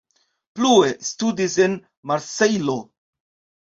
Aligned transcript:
Plue 0.59 0.89
studis 1.11 1.59
en 1.69 1.79
Marsejlo. 2.13 2.83